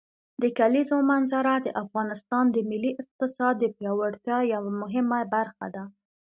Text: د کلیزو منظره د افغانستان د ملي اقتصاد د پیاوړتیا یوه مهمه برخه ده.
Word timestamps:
د 0.41 0.43
کلیزو 0.57 0.97
منظره 1.11 1.53
د 1.61 1.67
افغانستان 1.83 2.45
د 2.51 2.57
ملي 2.69 2.91
اقتصاد 3.01 3.53
د 3.59 3.65
پیاوړتیا 3.77 4.37
یوه 4.53 4.71
مهمه 4.81 5.19
برخه 5.33 5.67
ده. 5.75 5.83